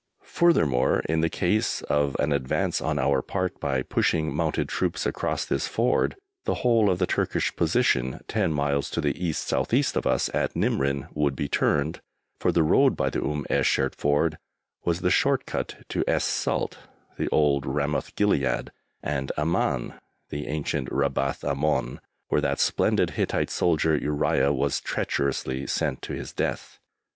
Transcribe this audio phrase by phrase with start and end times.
[0.23, 5.45] Furthermore, in the case of an advance on our part, by pushing mounted troops across
[5.45, 9.95] this Ford, the whole of the Turkish position, ten miles to the East South East
[9.95, 12.01] of us at Nimrin, would be turned,
[12.39, 14.39] for the road by the Umm esh Shert Ford
[14.85, 16.79] was the short cut to Es Salt
[17.19, 18.71] (the old Ramoth Gilead)
[19.03, 19.93] and Amman
[20.29, 26.33] (the ancient Rabbath Ammon, where that splendid Hittite soldier Uriah was treacherously sent to his
[26.33, 26.79] death).